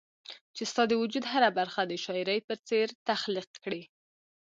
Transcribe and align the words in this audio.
چي 0.55 0.63
ستا 0.71 0.83
د 0.87 0.93
وجود 1.01 1.25
هره 1.31 1.49
برخه 1.59 1.81
د 1.85 1.93
شاعري 2.03 2.39
په 2.47 2.53
څير 2.67 2.87
تخليق 3.09 3.49
کړي 3.63 3.81